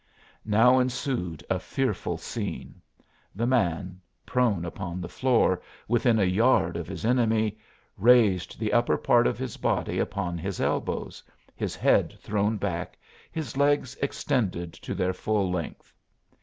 [0.47, 2.81] Now ensued a fearful scene.
[3.35, 7.59] The man, prone upon the floor, within a yard of his enemy,
[7.97, 11.21] raised the upper part of his body upon his elbows,
[11.55, 12.97] his head thrown back,
[13.31, 15.93] his legs extended to their full length.